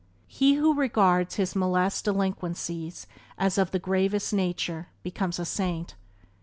[0.25, 3.05] He who regards his molest delinquencies
[3.37, 5.93] as of the gravest nature becomes a saint.